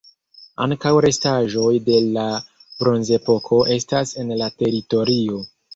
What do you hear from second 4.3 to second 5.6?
la teritorio.